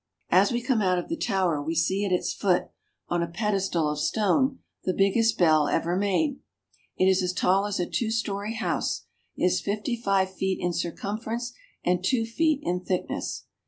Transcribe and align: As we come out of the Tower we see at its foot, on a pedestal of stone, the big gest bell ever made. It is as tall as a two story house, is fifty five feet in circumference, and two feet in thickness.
As 0.31 0.51
we 0.51 0.63
come 0.63 0.81
out 0.81 0.97
of 0.97 1.09
the 1.09 1.15
Tower 1.15 1.61
we 1.61 1.75
see 1.75 2.03
at 2.05 2.11
its 2.11 2.33
foot, 2.33 2.69
on 3.07 3.21
a 3.21 3.27
pedestal 3.29 3.87
of 3.87 3.99
stone, 3.99 4.57
the 4.83 4.95
big 4.95 5.13
gest 5.13 5.37
bell 5.37 5.67
ever 5.67 5.95
made. 5.95 6.39
It 6.97 7.05
is 7.05 7.21
as 7.21 7.33
tall 7.33 7.67
as 7.67 7.79
a 7.79 7.85
two 7.85 8.09
story 8.09 8.55
house, 8.55 9.03
is 9.37 9.61
fifty 9.61 9.95
five 9.95 10.33
feet 10.33 10.57
in 10.59 10.73
circumference, 10.73 11.53
and 11.85 12.03
two 12.03 12.25
feet 12.25 12.61
in 12.63 12.79
thickness. 12.83 13.45